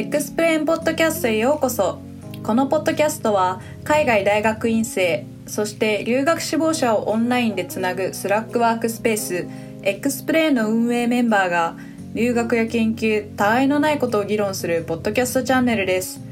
[0.00, 1.98] XP LANE ポッドキャストへようこそ。
[2.42, 9.46] このポッドキャストは海外大学院生そして留学志望者をオンラインでつなぐ Slack ワークスペース。
[9.82, 11.76] XPLANE の運営メンバーが
[12.14, 16.22] 留学や研究他愛のないことを議論するポッドキャストチャンネルです。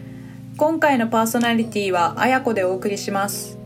[0.57, 3.58] 今回のパーソナリティはあやこでお送りします。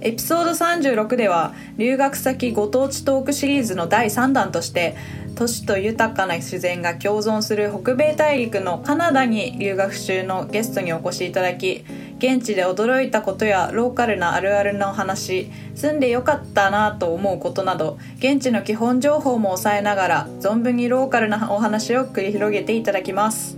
[0.00, 4.96] エピソード36では留学先ご当地トークシリーズの第3弾として
[5.38, 11.84] 都市と豊かな自然が共存する北米大陸のカナダに留学中のゲストにお越しいただき
[12.18, 23.56] 現地で驚いたことやローカルなあるあるの話住んでよかったなと思うことなど現地の基本情報も抑えながら存分にローカルなお話を繰り広げていただきます、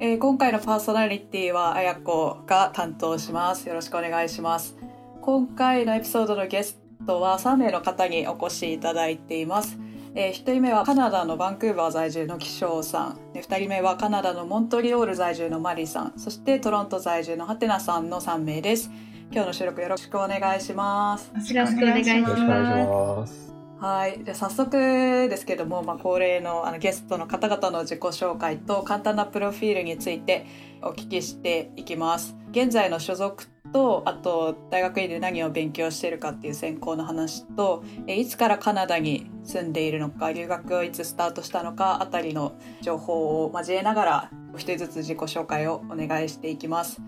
[0.00, 3.68] えー、今回のパーソナリティはあやこが担当します。
[3.68, 4.76] よろしくお願いします。
[5.20, 9.78] 今回のエピソードのゲストは3名の方にお越しいただいています。
[10.14, 13.32] えー、1人目はカナダのバンクーバー在住の気象さん。
[13.32, 16.12] で2人目はカナダのモントリオール在住のマリさん。
[16.16, 18.90] そしてトロント在住のハテナさんの3名です。
[19.30, 21.30] 今日の収録よろしくお願いします。
[21.52, 23.47] よろしくお願いします
[23.80, 24.24] はい。
[24.24, 30.46] じゃ早速ですけども、まあ、恒例のあのゲストの方々の自己紹介と簡単なプロフィールについて
[30.82, 32.36] お聞きしていきます。
[32.50, 47.00] 現在の所属とあと大学院で何を勉強してるかっていう専攻の話といつからカナダに住んでいるのか留学をいつスタートしたのかあたりの情報を交えながらお一人ずつ自己紹介をお願いしていきます。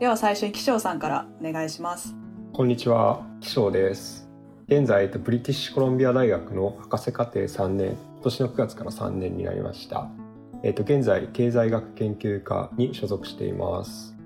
[0.00, 2.14] では最初に気象さんからお願いします。
[2.52, 3.26] こんにちは。
[3.40, 4.25] 気象です。
[4.68, 10.10] 現在ブリティッシュコロンビア大学の博士課程3年今年の9月から3年になりました
[10.64, 14.16] えっと現在経済学研究科に所属しています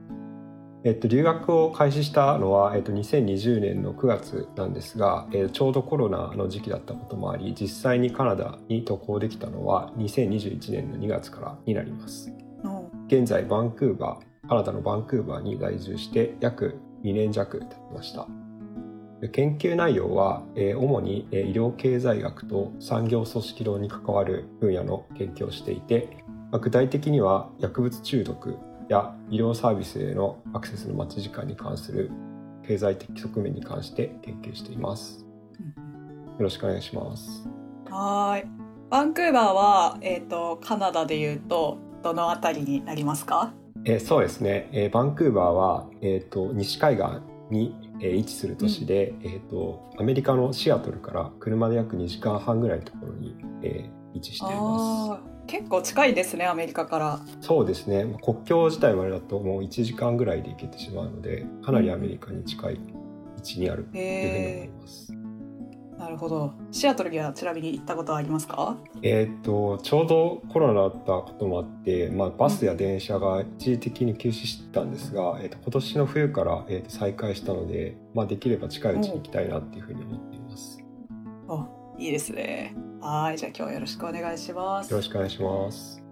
[0.82, 12.32] えっと、留学を開始したのは、えっと、2020年の9月なんですが、えー、ちょうどコロナの時期だったこともあり実際にカナダに渡航できたのは2021年の2月からになります。
[13.08, 18.26] 現在バンクーバーカナダのバンクーバーに在住して約2年弱経ちました。
[19.28, 28.56] 研究内容は、えー、主に、えー、医療経済学と産業組織論に関わる分野の研究をしていて、まあ、具体的には薬物中毒
[28.88, 32.10] や医療サービスへのアクセスの待ち時間に関する
[32.66, 35.26] 経済的側面に関して研究しています。
[36.38, 37.46] よろしくお願いします。
[37.90, 38.48] はい。
[38.88, 43.52] バンクーバーは、えっ、ー、と、カナダでいうと、どのあたりになりますか？
[43.84, 47.04] えー、そうですね、えー、バンクーバーは、えーと、西海岸
[47.50, 55.30] に、えー、位置する都市で、うん、えーと、アメリカのシアトルから車で約2時間半ぐらいのところに、えー、位置しています。
[55.46, 62.78] 結構近いですねアメリカからそうですね国境自体までだともう1時間ぐらいで行けてしまうのでかなりアメリカに近い位
[63.40, 65.19] 置にあるというふうに思います。
[66.00, 66.54] なるほど。
[66.72, 68.74] シアトルにはちなみに行ったことはありますか？
[69.02, 80.82] えっ、とちょうどコロナだったこともあって、まあバスや電車が一時的に休止してたんですが、えっ、と今年の冬からえっ、と再開したので、まあできれば近いうちに行きたいなっていうふうに思っています。
[81.48, 81.68] あ、
[81.98, 82.74] いいですね。
[83.02, 84.90] はい、じゃあ今日よろしくお願いします。
[84.90, 86.02] よろしくお願いします。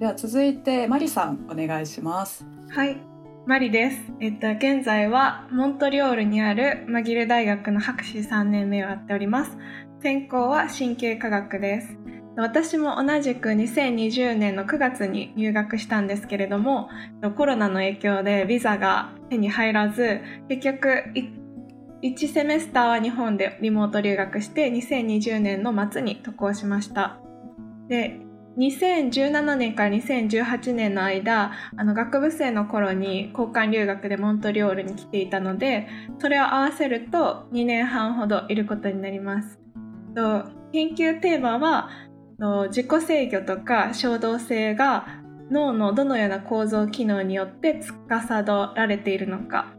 [0.00, 2.44] では続いてマリさんお願いします。
[2.68, 2.96] はい、
[3.50, 3.96] マリです。
[4.20, 9.58] えっと現在はモントリオールにあるマギル大学の博士3年目をやっております。
[10.00, 11.98] 専攻は神経科学です。
[12.36, 16.90] 私も同じく2020年の9月に入学したんですけれども
[17.36, 21.02] コロナの影響でビザが手に入らず結局
[22.04, 27.18] 1セメスターは日本でリモート留学して2020年の末に渡航しました
[27.88, 28.20] で
[28.58, 35.88] 2017年から2018年の間あの学部生の頃に交換留学でモントリオールに来ていたので
[36.18, 39.58] それを合わせると2年半ほどいることになります。
[40.14, 41.90] と研究テーマは
[42.68, 45.06] 自己制御とか衝動性が
[45.50, 48.42] 脳のどのような構造機能によって司
[48.74, 49.74] られているのか。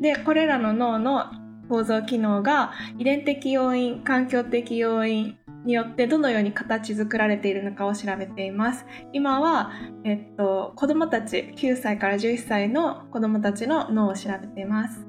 [0.00, 1.26] でこれらの脳の
[1.68, 8.86] 構造機能が遺伝的要因環境的要因によってどのように形作られているのかを調べています。
[9.12, 9.72] 今は、
[10.04, 15.06] えっと、子どもたち9歳から11歳の子どもたちの脳を調べています。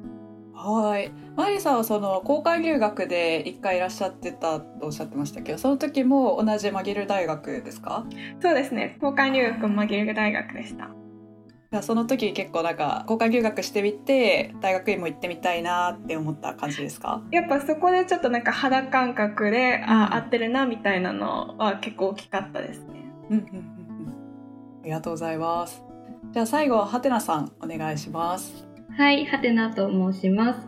[0.54, 1.12] はい。
[1.36, 8.06] マリさんはその交換留学で1回いらっしゃってたとおっしゃってましたけどその時も同じマギル大学ですか？
[8.42, 8.98] そうですね。
[9.02, 10.90] 交換留学もマギル大学でした
[11.82, 17.22] その時結構なんか交換留学してみて大学院も行ってみたいなって思った感じですか？
[17.32, 22.86] やっぱそこでちょっとなんか肌感覚で、うん、あ合ってるなみたいなのは結構大きかったですね。
[23.30, 23.62] うんうんうんうん、
[24.84, 25.84] ありがとうございます。
[26.32, 28.68] じゃあ最後はハテナさんお願いします。
[28.98, 30.60] はい、ハテナと申します。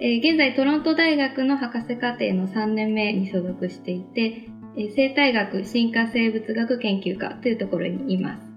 [0.00, 4.48] えー、現在トロント大学の博士課程の3年目に所属していて、
[4.96, 8.49] 生態学進化生物学研究科というところにいます。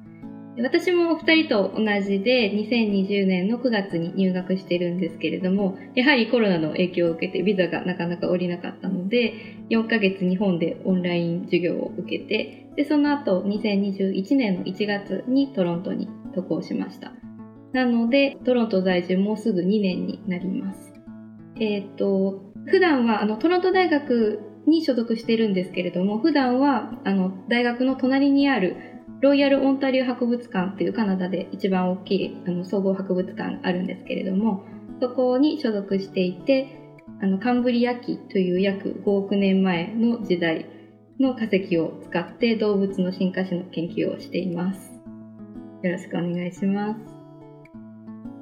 [0.57, 9.33] 私も2人と同じで2020年の9月に入学してるんですけれどもやはりコロナの影響を受けてビザがなかなか下りなかったので
[9.71, 17.13] 4ヶ月日本でオンライン授業を受けてでその後2021年の1月にトロントに渡航しました。
[17.71, 20.94] なのでトロント在住もうすぐ2年になります。
[21.59, 28.93] えっ、ー、と普段はあのトロント大学に所属してるんですけれども普段はあの大学の隣にある
[29.23, 34.65] ロイヤル・オンタリオ博物館というカナダで一番大きいあの総合博物館があるんですけれども
[34.99, 40.65] そこに所属していてあのカンブリア紀という約5億年前の時代
[41.21, 44.91] の化石を使って動物の進化史の研究をしています。
[45.83, 46.99] よろしくお願いします。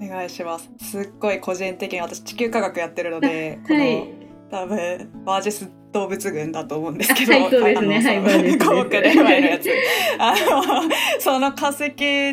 [0.04, 0.72] お願いします。
[0.80, 4.00] すっごい個人的に私地球科学やってるので、 はい、
[4.50, 9.70] この多分バージェス動物群だと思うんですけど、はい、そうですね、はい、5億年前のやつ。
[10.18, 10.90] あの、
[11.20, 11.92] その化石っ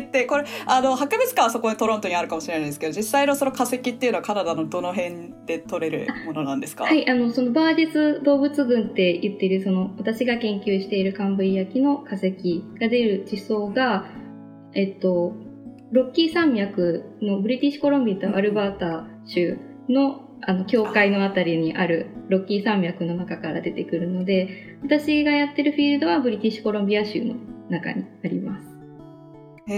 [0.09, 6.85] て、これ、あの、博物館はそこにトロントにあるかもしれないですけど、実際のその化石っていうのはカナダのどの辺で取れるものなんですか？
[6.85, 14.05] はい、あの、そのバージェス動物群って言ってる、その、私が研究しているカンブリア紀の化石が出る地層が、
[14.73, 15.33] えっと、
[15.91, 19.57] ロッキー山脈のブリティッシュコロンビアとアルバータ州
[19.89, 27.35] のあの境界のあたりにあるロッキー山脈の中から出てくるので私がやってるフィールドはブリティッシュコロンビア州の
[27.69, 28.65] 中にあります。
[29.67, 29.75] へ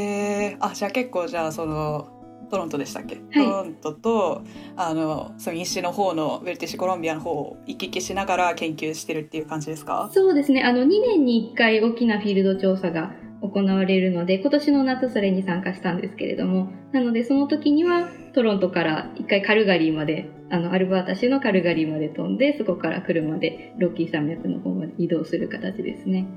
[0.54, 2.08] えあじゃあ結構じゃあその
[2.50, 4.42] トロントでしたっけ、はい、トロントと
[4.76, 10.10] あのその西の方のブリティッシュコロンビアの方を行き来しながら研究してるっていう感じですか？
[10.14, 10.64] そうですね。
[10.64, 26.28] あの2年に1回大きなフィールド調査が行われるので今年の夏それに参加したんですけれどもなのでその時にはトロントから1回カルガリーまであのアルバータ州のカルガリーまで飛んでそこから車でロッキー山脈の方まで移動する形ですね。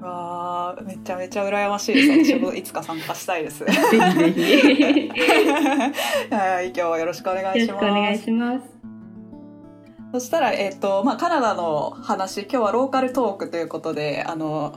[0.00, 3.64] わあめちゃめちゃ羨ましいです 私もいつか参加したいです。
[3.64, 5.10] ぜひぜひ。
[6.30, 7.58] はい今日はよろしくお願いします。
[7.60, 8.78] よろしくお願いします。
[10.12, 14.72] そしたら、えっ、ー、と、まあ、カナダの話、今日はローカルトークということで、あの、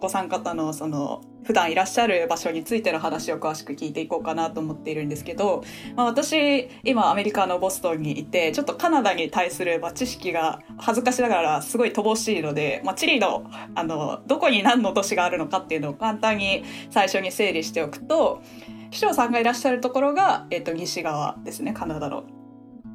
[0.00, 5.64] ご参加のその普段いらっしゃる場所についての話を詳しく聞いていこうかなと思っているんですけど、
[5.96, 18.42] まあ、私今アメリカのボストンにいてちょっとカナダに対する、ま知識が恥ずかしながらすごい乏しいので、まあ、チリのあのどこに何の都市があるのかっていうのを簡単に最初に整理しておくと
[18.90, 22.24] 市長さんがいらっしゃるところが、えっと、西側ですねカナダの。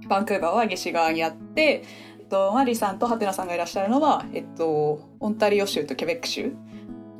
[0.09, 1.83] バンクーバーは西側にあって
[2.33, 6.53] と、マリさんとハテナさんがいらっしゃるのは、えっと、オンタリオ州とケベック州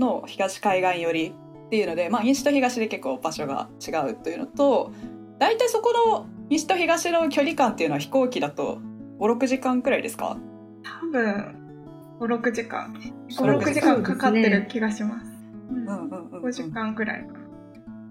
[0.03, 1.35] の東海岸寄り
[1.65, 4.91] っていうので、まあ、西と東で結構場所が違うというのと
[5.39, 8.79] 大体そこの西と東の距離感っていうのは飛行機だと
[9.19, 10.38] 56時間くらいですか？
[10.83, 11.55] 多分
[12.19, 12.94] 56時間
[13.29, 15.31] 56時間かかってる気がします。
[15.71, 17.27] うんうんうんうん、5時間くらい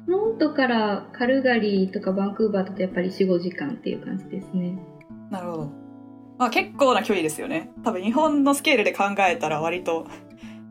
[0.06, 4.76] ロンドからカルガリーとかバンクーバーだとやっぱり45時間っていう感じですね。
[5.30, 5.70] なるほど。
[6.38, 7.70] まあ結構な距離ですよね。
[7.84, 10.08] 多分日本のスケールで考えたら割と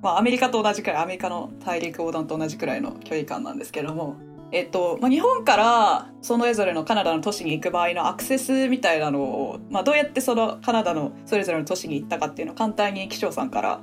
[0.01, 4.15] まあ、アメリカと同じくらいアメリカの大陸横断と同じくらいの距離感なんですけれども、
[4.52, 13.81] えっとまあ、日本からそれぞれのカナダの都市に行く場合のアクセスみたいなのを、まあ、どうやってそのカナダのそれぞれの都市に行ったかっていうのを簡単に気象さんから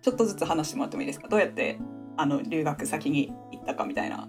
[0.00, 1.26] ちょっとずつ話してもらってもいいですか？
[1.28, 1.78] どうやって
[2.16, 4.28] あの留学先に行ったかみたいな。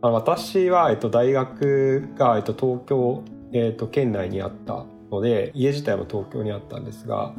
[0.00, 7.34] 私は、えっと、大学が、えっと、東京、えっと、県内にあったので家自体も東京にあったんですが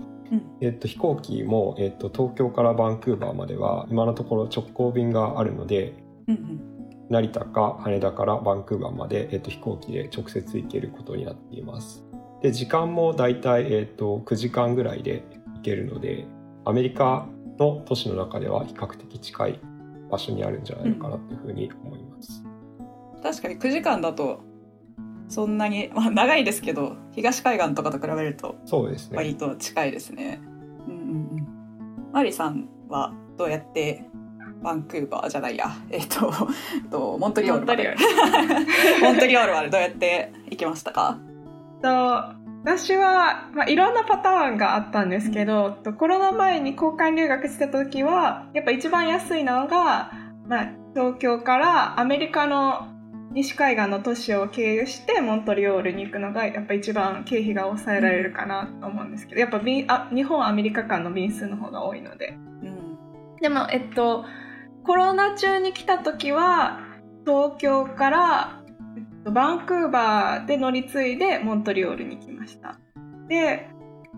[0.62, 5.94] えっと、飛行機も、えっと、東京からバンクーバーまでは今のところ直行便があるので、
[6.28, 6.62] うんうん、
[7.10, 12.06] 成田か羽田からバンクーバーまで、えっと、飛行機で直接行けることになっています。
[12.42, 15.24] で時間もだいたい、えっと、9時間ぐらいで
[15.56, 16.26] 行けるので
[16.66, 19.60] アメリカの都市の中では比較的近い
[20.10, 22.44] 場所にあるんじゃないかなというふうに思います。
[23.16, 24.42] うん、確かに9時間だと
[25.30, 29.18] そんなに、まあ、長いですけど東海岸とかと比べるとそうですね。
[29.18, 30.42] 割と近いですね。
[30.88, 31.04] うんうんう
[31.42, 31.48] ん、
[32.12, 34.10] マリさんはどうやって
[34.62, 35.68] バンクーバーじゃないや。
[35.90, 36.34] えっ、と
[36.90, 37.96] とモントリオールまで。
[39.02, 39.54] モントリオール。
[39.54, 41.18] までどうやって行きましたか？
[41.82, 50.12] と私は、まあ、いろんなパターンがあったんですけど、うん、コロナ前に交換留学してた時はやっぱ一番安いのが、
[50.46, 52.89] まあ、東京からアメリカの
[53.32, 64.26] 西海岸の都市を経由してモントリオールに行くのがやっぱ一番経費が抑えられるかなと思うんですけどやっぱあ日本アメリカ間の便数の方が多いので、うん、でもえっと
[64.84, 66.80] コロナ中に来た時は
[67.26, 68.64] 東京から、
[68.98, 72.80] えっと、バンクーバーで乗り継いでモントリオールに来ました。
[73.28, 73.70] で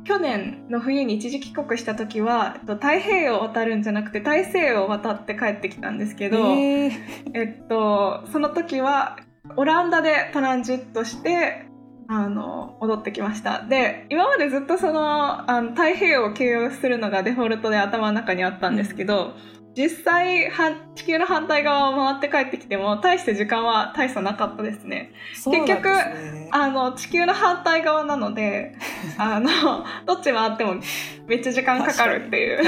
[0.03, 6.91] 去年の冬に一時帰国した時は太平洋を渡るんじゃなくて大西洋を渡って帰ってきたんですけど、えー、
[7.33, 9.17] えっと、その時は
[9.55, 11.67] オランダでトランジットして
[12.07, 13.63] あの戻ってきました。
[13.63, 19.33] で今までずっとそのあの太平洋を経由するのがデフォルトで頭の中にあったんですけど、
[19.75, 20.51] 実際
[20.95, 25.13] 地球の反対側を回って帰ってきても大して時間は大差なかったですね。
[25.33, 25.89] すね結局
[26.51, 28.75] あの地球の反対側なので
[29.17, 29.49] あの
[30.05, 30.75] どっち回っても
[31.27, 32.61] めっちゃ時間かかるっていう。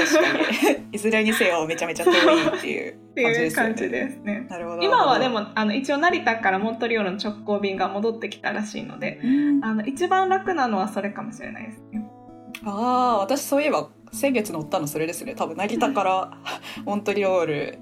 [0.92, 3.64] いずれにせよめちゃめちゃ遠いっていう 感じですね。
[3.64, 4.46] 感じですね。
[4.48, 9.20] なるほど今はでもあの一応成田からモントリオールの直行便が戻ってきたらしいので、
[9.62, 12.06] あの一番楽なのはそれかもしれないですね。
[12.64, 15.34] ああ私そういえば先月乗ったのそれですね。
[15.34, 16.38] 多分成田から
[16.84, 17.78] モントリオール。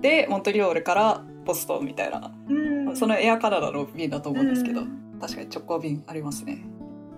[0.00, 6.64] でモントリオールからボストンみたいな、うん、そのエアカナダの便だと思うんですけど、うん、確かに直行便ありますね。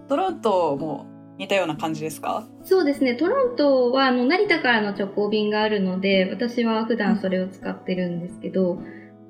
[0.09, 1.07] トロントも
[1.39, 2.47] 似たような感じですか？
[2.65, 3.17] そうですね。
[3.17, 8.81] トロントはあの成田からの直行便があるので私は普段それを使ってるんですけど、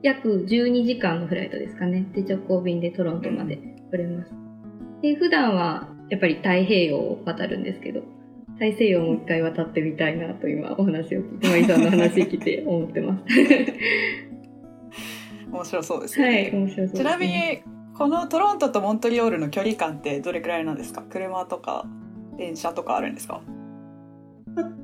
[0.03, 2.07] 約12時間のフライトですかね。
[2.15, 4.33] で直行便でトロントまで来れます、
[5.03, 8.03] で普段はやっぱり太平洋を渡るんですけど
[8.59, 13.25] 大西洋もう一回渡ってみたいなと今お話を聞いて、マリさんの話聞いて思ってます。
[15.51, 16.27] 面白そうですね。
[16.27, 17.63] はい、面白そう、ね、ちなみに、
[17.97, 21.03] このトロントとモントリオールの距離感ってどれくらいなんですか？
[21.09, 21.87] 車とか
[22.37, 23.41] 電車とかあるんですか？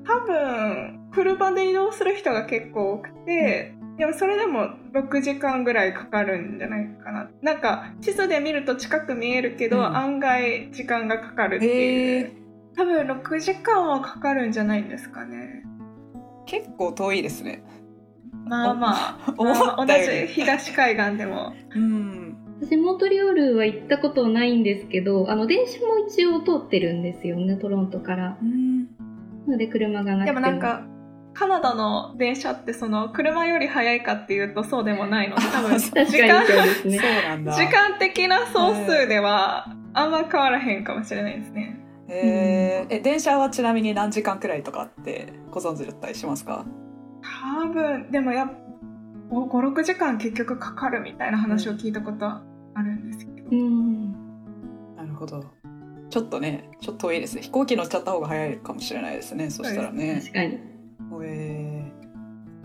[0.07, 7.28] 多分、車で移動する人が結構多くて、うん、でもそれでも6時間ぐらいかかるんじゃないかな。
[7.43, 12.44] なんか地図で見ると近く見えるけど、うん、案外時間がかかるっていう。
[12.76, 15.64] 多分6時間はかかるんじゃないんですかね。
[16.47, 17.64] 結構遠いですね。
[18.47, 18.95] まあま
[19.26, 21.54] あ 同じ東海岸でも。
[21.75, 22.37] うん。
[22.61, 27.37] 私モントリオールは行ったことないんですけどあの電車も一応通ってるんですよ。
[27.37, 28.38] ねトロントから。
[28.40, 28.85] うん。
[29.47, 30.87] なので車がなくてでもなんか
[31.35, 41.74] カナダの電車ってその車より速いかっていうとそうでもないので 多分時間時間的な総数ではあんま変わらへんかもしれないですね。
[42.16, 46.64] えー、え電車はちなみに何時間くらいとかってご存知だったりしますか？
[47.62, 48.50] 多分でもや
[49.30, 52.42] 56時間結局かかるみたいな話を聞いたことあ
[52.76, 54.12] るんですけど、うん、
[54.97, 55.44] なるほど。
[56.11, 57.42] ちょっとねちょっと遠いですね。
[57.42, 60.21] 飛行機乗っちゃった方が早いかもしれないですねそしたらね。
[60.23, 60.59] 確かに、
[61.25, 61.92] え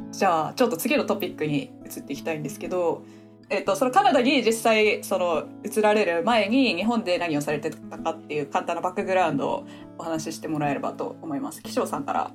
[0.09, 3.03] ー、じゃあちょっと次のトピックに移っていきたいんですけど
[3.51, 11.63] えっと、そのカナダに実際その移られる前に日本で何をされてたかっていう簡単なバックグラウンドをお話ししてもらえればと思います。
[11.63, 12.31] 岸尾さんから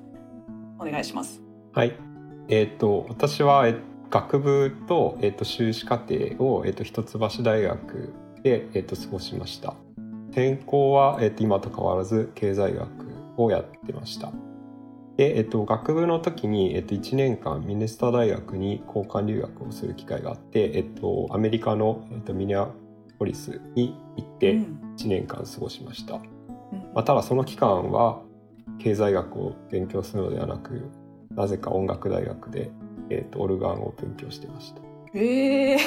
[0.77, 1.41] お願いします。
[1.73, 1.95] はい。
[2.49, 3.65] えっ、と私は
[4.09, 9.73] 学部とえっ、と修士課程をえっ、と一橋大学でえっ、と過ごしました。
[10.33, 12.89] 専攻はえっ、と今と変わらず経済学
[13.37, 14.33] をやってました。
[15.17, 22.67] で、えっと、学部の時に、えっと、1年間ミネスタ大学に交換留学をする機会があって、えっと、アメリカの、えっと、ミネア
[23.17, 26.21] ポリスに行って1年間過ごしました、うん、
[26.93, 28.21] まあ、ただその期間は
[28.79, 30.89] 経済学を勉強するのではなく
[31.33, 32.71] なぜか音楽大学で、
[33.09, 34.81] えっと、オルガンを勉強してました。
[35.13, 35.77] えー、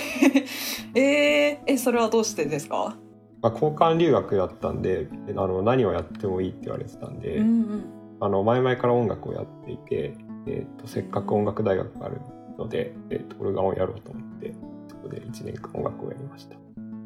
[0.99, 2.97] えー、えそれはどうしてですか、
[3.42, 10.14] まあ、交換留学だったんであの何をやってもいいって言われてたんで、うんうんあの前々から音楽をやっていて、
[10.46, 12.20] えーと、せっかく音楽大学がある
[12.58, 14.54] ので、えーと、オルガンをやろうと思って
[14.88, 16.56] そこで1年間音楽をやりました。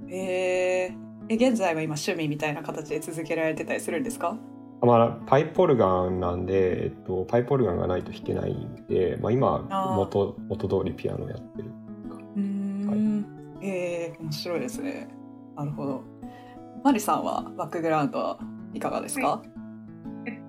[0.08, 4.36] へえー、現在は今趣味みたいな形で続けられてたりするんですか？
[4.80, 9.60] まあ、パイプオルガンなんで、えっと、パイプオルガンがないと弾けないんで、まあ、今
[9.96, 11.70] 元元通りピアノをやってる
[12.36, 13.24] うん、
[13.60, 15.08] はい、えー、面白いですね。
[15.56, 16.02] なるほど。
[16.82, 18.38] マリさんはバックグラウンドは
[18.74, 19.46] いかがですか、はい。
[19.46, 19.51] えっと、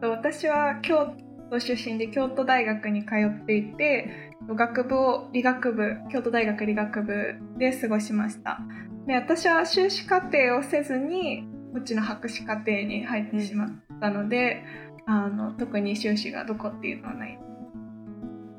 [0.10, 1.16] 私は京
[1.50, 8.60] 都出身で京都大学に通っていて学部を理学部京都大学理学部で過ごしました。
[9.08, 13.70] で私は修士課程をせずにこっちの博士課程に入ってしまっ
[14.00, 14.64] たので、
[15.08, 17.40] うん、あの特に修士がどこっていうのはない。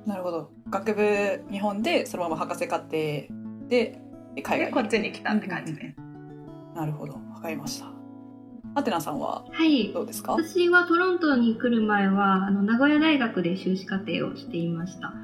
[0.06, 0.50] なるほど。
[0.68, 2.90] 学部日本でそのまま博士課程
[3.68, 4.00] で
[4.42, 4.72] 海外に。
[4.72, 6.04] こっちに来たって感じで、うん
[6.70, 7.14] うん、なるほど。
[7.14, 7.93] わかりました
[8.74, 9.44] アテナさんは
[9.92, 15.08] どうですか、はい、私はトロントに来る前はあの名古屋大学で修士課程をしていました。
[15.08, 15.14] あ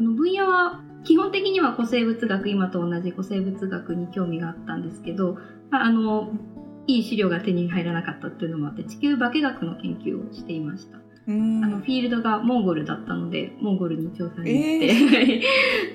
[0.00, 5.38] の分野は基本的には古生物学今と同じ古生物学に興味があったんですけど、
[5.70, 6.32] まあ、あの
[6.86, 10.98] いい資料が手に入らなかったっていうのもあって地球化学の研究をしていました。
[11.28, 15.42] あのフィールドがモンゴルだったのでモンゴルに調査に行って、えー、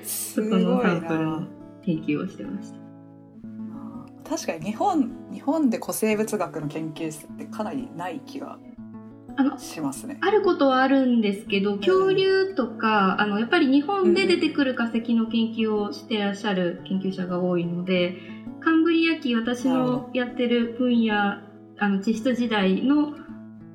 [0.02, 1.46] そこのサンプルの
[1.84, 2.87] 研究をしてました
[4.28, 8.58] 確かに日本日本で古生物学の研究室ってかなりない気が
[9.58, 10.18] しますね。
[10.20, 18.16] あることはあるんですけど恐竜とかあのやっぱり日本で出てくる化石の研究をしてらっしゃる研究者が多いので
[18.60, 21.14] カンブリア紀私のやってる分野
[21.80, 23.14] あの地質時代の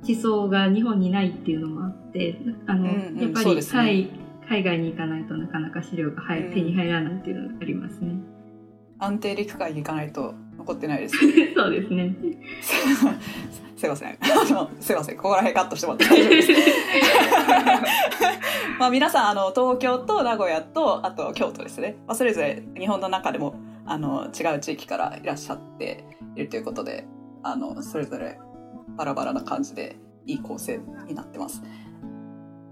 [0.03, 4.10] 地層が日本にないっていうのもあってあの、うんうんやっぱり、ねはい、
[4.50, 8.15] 海外に行かないとなかなか資料が、はいうん手に入らないっていうのがありますね。
[9.00, 11.17] 安定陸海に行かないと残ってないです。
[11.55, 12.15] そうですね。
[13.75, 14.17] すいません。
[14.22, 15.17] あのすいません。
[15.17, 16.51] ここら辺カットしてもらって大丈夫です。
[18.79, 21.98] まあ皆さんあの東京と名古屋とあと京都ですね。
[22.08, 23.55] まあそれぞれ日本の中でも
[23.86, 26.05] あの違う地域からいらっしゃって
[26.36, 27.05] いるということで、
[27.43, 28.39] あのそれぞれ
[28.96, 31.62] バラバラな感じでいい構成になってます。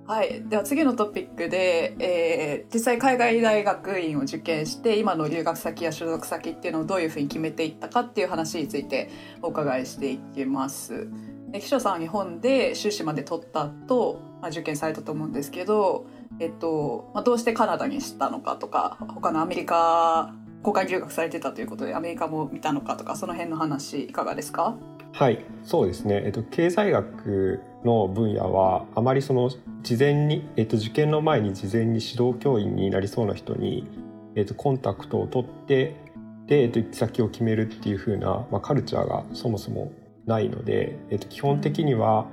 [0.08, 9.10] はい、では次のトピックで、えー実際海外大学院を受験して今の留学先や所属先っていうのをどういうふうに決めていったかっていう話について
[9.42, 11.08] お伺いしていきます。
[11.52, 16.06] で岸田さんは日本で修士まで取った後、まあ、受験されたと思うんですけど、
[16.40, 20.34] えっとまあ、どうしてカナダにしたのかとか他のアメリカ
[20.66, 24.78] 交換留学されてたということでアメリカも見たのかとかその辺の話いかがですか？
[25.12, 26.22] はい、そうですね。
[26.26, 29.50] えっと経済学の分野はあまりその
[29.82, 33.88] 事前にえっと受験の前に事前に指導教員になりそうな人に
[34.36, 35.96] えっとコンタクトを取って
[36.48, 39.92] でえっと行き先を決めるっていう風なまあカルチャーがそもそも
[40.26, 42.28] ないので、えっと基本的には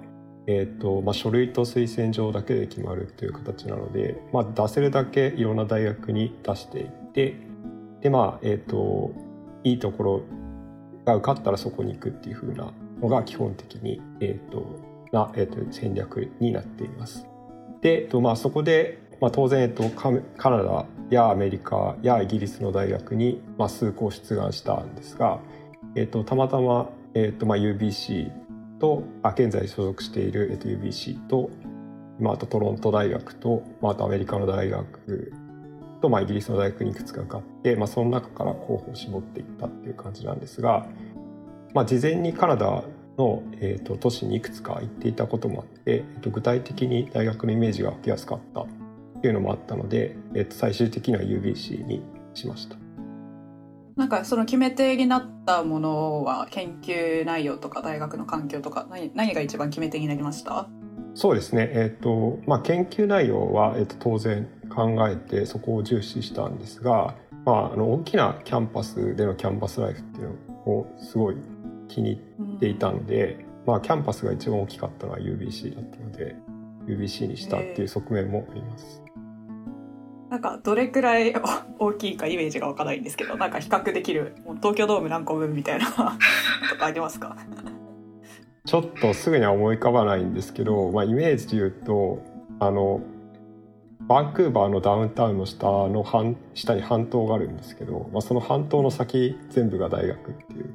[0.46, 7.36] えっとまあ書類と推薦状だけで決まるっていう形なので、まあ出せるだけいろんな大学に出していって
[8.02, 9.12] でまあえっと
[9.64, 10.22] いいところ
[11.04, 17.26] が受かったらそこに行くっていう風なのが基本的に、えー、とな、えー、と戦略になっています。
[17.80, 25.40] で、えっとまあ、そこで、まあ、当然、えっと、カカナダやアメリカやイギリスの大学に、まあ、数校出願したんですが、
[25.94, 28.30] えっと、たまたま、えっとまあ、UBC
[28.78, 31.50] とあ現在所属している、えっと、UBC と、
[32.20, 35.32] まあ、あとトロント大学と、まあ、あとアメリカの大学
[36.00, 40.86] と、まあ、イギリスの大学にいくつか受かって、まあ、その中から候補を絞っていったっていう感じなんですが、
[41.74, 42.84] まあ、事前にカナダ
[43.18, 48.66] の、えー、と都市にいくつか行っていたこともあって、えー、と具体的に大学のイメージが湧きやすかったっ
[49.20, 52.02] ていうのもあったので、えー、と最終的には UBC に
[52.34, 52.76] しました。
[53.96, 60.68] なんかその決め手になったものは研究内容とか大学の環境とか何何が一番決め手になりました？
[61.14, 71.36] そうですね、えーとまあ、研究内容は、えー、と当然考えてそこを重視したんですが、まあ、あの大きなキャンパスでのキャンパスライフっていうのをすごい
[71.88, 76.36] 気に入っていたので、まあ、キャンパスが一番大きかったのは UBC だったので
[76.86, 79.02] UBC にしたっていう側面もあります。
[80.30, 81.34] なんかどれくらい
[81.78, 87.36] お大きいかイメージがわからないんですけどなんか比較できる東京ドーム何個分みたいな とかありますか？
[88.66, 92.22] ちょっとすぐには思い浮かばないんですけど、まあ、イメージで言うと
[92.60, 93.00] あの
[94.02, 100.74] バンクーバーのダウンタウンの下の半下に半島があるんですけど、まあ、その半島の先全部が大学っていう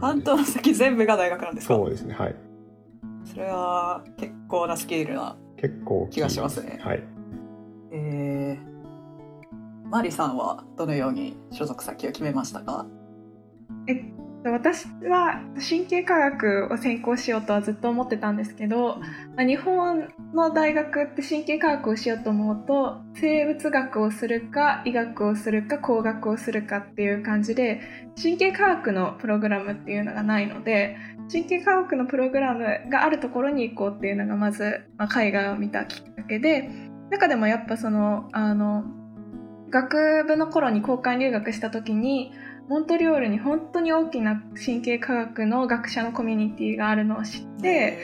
[0.00, 1.74] 半島の先全部が大学なんですか？
[1.74, 2.34] そうですねはい。
[3.24, 6.78] それは結構なスケールな結構気がしますね。
[6.82, 7.02] はい。
[7.92, 12.86] えー、マリさんはどのように所属先を決めましたか？
[14.50, 18.96] 私は神経科学を専攻しようとはずっと思ってたんですけど、
[19.36, 27.80] まあ日本の大学って神経科学をしようと思うと生物学をするか医学をするか工学をするかっていう感じで
[28.20, 30.96] 神経科学のプログラムっていうのがないので
[31.32, 36.68] 神経科学のプログラムがあるところに行こうっていうのがまず、まあ、海外を見たきっかけで
[37.10, 38.84] 中でもやっぱそのあの
[39.70, 42.32] 学部の頃に交換留学した時に
[42.68, 47.98] モントリオールに本当に大きな神経科学の学者のコミュニティがあるのを知って、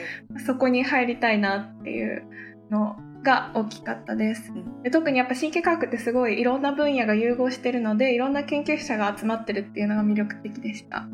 [0.45, 2.23] そこに入りたいなっていう
[2.69, 4.51] のが大きかったです。
[4.51, 4.83] うん。
[4.83, 11.05] で特にやっぱ神経科学ってすごいいろんな分野が融合してるのでいろんな研究者が集まってるっていうのが魅力的でした。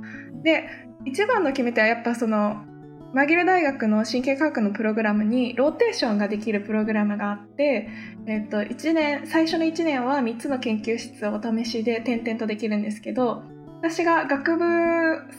[0.43, 0.69] で
[1.05, 2.63] 一番の決め手はやっぱその
[3.13, 7.89] マギル大学の神経科学のプログラムにローテーションができるプログラムがあって、
[8.25, 13.43] えっと1年最初の1年は3つの研究室をお試しで転々とできるんですけど
[13.79, 14.65] 私が学部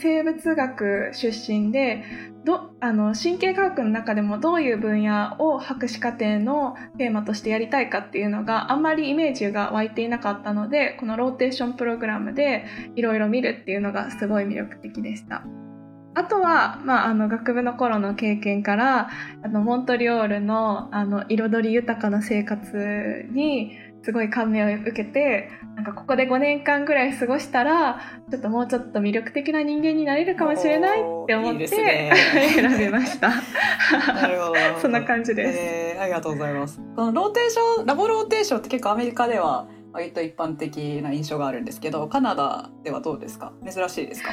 [0.00, 2.04] 生物学出身で
[2.44, 15.42] どあの神経科学の中でもどういう分野を博士課程のテーマとしてやりたいかっていうのがあんまりイメージが湧いていなかったのでこのローテーションプログラムでいろいろ見るっていうのがすごい魅力的でした。
[16.18, 19.08] あとは、まあ、あの学部の頃の経験から
[19.42, 28.00] あのモントリオールのあの彩り豊かな生活にすごい感銘を受けてなんかここで5年間ぐらい過ごしたら
[28.30, 32.12] ちょっともうちょっと魅力的な人間になれるかもしれないって思ってね、
[32.54, 33.28] 選びました。
[34.14, 34.54] なるほど。
[34.80, 36.80] そんな感じです、えー、ありがとうございます。
[36.96, 43.52] このローテーションラボローテーションって結構アメリカでは割と一般的な印象があるんですけどカナダではどうですか？
[43.68, 44.30] 珍しいですか？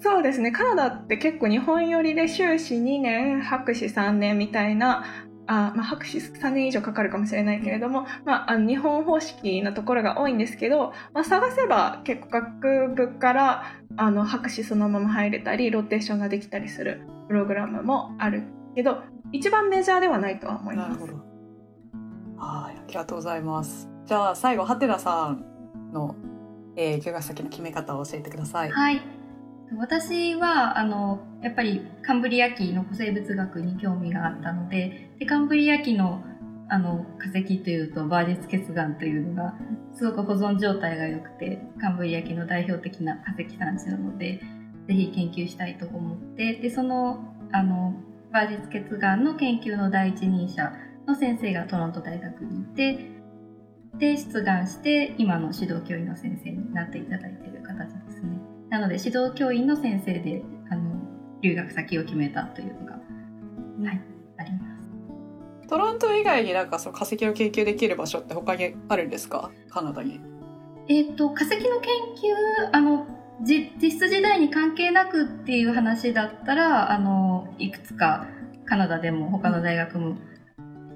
[0.00, 5.04] そうですねカナダって結構日本寄りで修士2年博士3年みたいな
[5.50, 13.62] あまあ、博士3年以上かかるかもしれないけれども、まあ、あの日本方式のところが多いんですけど、まあ、探せば結構学部から
[13.96, 18.42] あの博士そのまま入れたりローテーションができたりするプログラムもある
[18.74, 21.00] けど一番メジャーではないとは思います。
[22.36, 23.88] はいありがとうございます。
[24.04, 25.44] じゃあ最後ハテナさん
[25.92, 26.14] の、
[26.76, 28.70] えー、休学先の決め方を教えてください。
[28.70, 29.17] はい
[29.76, 36.24] 私はあのやっぱりカンブリア紀の古生物学に興味があったのででカンブリア紀の
[36.70, 39.54] あの化石というとバージェツ結岩というのが
[39.94, 44.42] すごく保存状態が良くてカンブリア紀の代表的な化石産地なので
[44.86, 47.94] ぜひ研究したいと思ってでそのあの
[48.32, 50.72] バージェツ結岩の研究の第一人者
[51.06, 53.18] の先生がトロント大学にいて
[53.98, 57.97] で出願して今の指導教員の先生になっていただいている形です。
[58.70, 60.96] なので指導教員の先生であの
[61.40, 64.00] 留学先を決めたというのが、はい、
[64.38, 64.58] ありま
[65.62, 65.68] す。
[65.68, 69.50] トロント以外になんかその化石を研究できる場所って他にあるんですか？
[69.70, 70.20] カナダに。
[70.88, 73.06] えっ、と化石の研究あの
[73.42, 78.26] 実質時代に関係なくっていう話だったらあのいくつか
[78.64, 80.16] カナダでも他の大学も、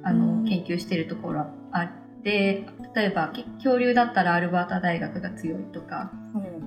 [0.02, 6.10] あの研究してるところあって例えば恐竜だったらアルバータ大学が強いとか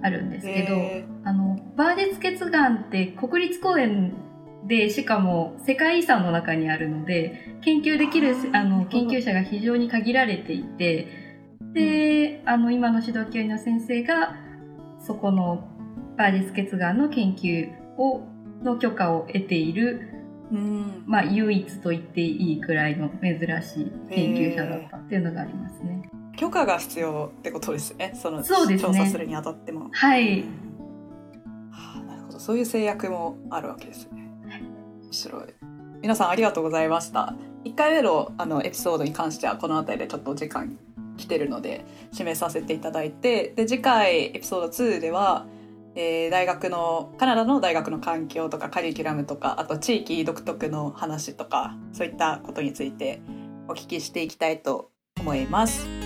[0.06, 4.14] あるんですけど、うん、あのバーデツ結岩って国立公園
[4.68, 11.08] でしかも世界遺産の中にあるので研究できるあの研究者が非常に限られていて
[11.74, 14.36] で、あの今の指導教員の先生が
[15.06, 15.68] そこの
[16.18, 18.22] バーデツ結岩の研究を
[18.64, 20.12] の許可を得ている
[20.52, 26.08] うん、まあ唯一と言っていいくらいの珍しい研究者だったっていうのがありますね。
[26.38, 28.14] 許可が必要ってことですね。
[28.22, 29.90] そのそうです、ね、調査するにあたっても。
[29.92, 30.42] はい、
[31.72, 32.04] はあ。
[32.04, 34.32] なるほど、そういう制約もあるわけですね。
[35.04, 35.44] 面白い。
[36.02, 37.36] 皆さんありがとうございました。
[37.64, 40.78] 一回目のあのエピソードに関してはこの辺りでちょっとお時間
[41.18, 45.48] 来てるので締めさせていただいて、で次回エピソード2では。
[45.98, 53.22] えー、大学のカナダの大学の環境とかカリキュラムとかあと地域独特の話とかそういったことについて
[53.70, 56.05] お聞きしていきたいと思います。